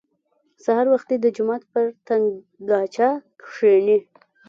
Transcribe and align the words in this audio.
سهار 0.63 0.87
وختي 0.93 1.15
د 1.21 1.25
جومات 1.35 1.63
پر 1.71 1.85
تنګاچه 2.07 3.09
کښېني. 3.41 3.97